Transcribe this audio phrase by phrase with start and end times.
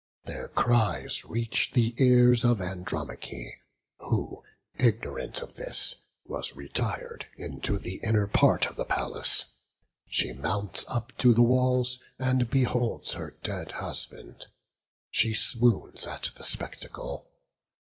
[0.25, 3.61] Their cries reach the ears of Andromache,
[3.99, 4.41] who,
[4.73, 5.93] ignorant of this,
[6.25, 9.45] was retired into the inner part of the palace;
[10.07, 14.47] she mounts up to the walls, and beholds her dead husband.
[15.11, 17.29] She swoons at the spectacle.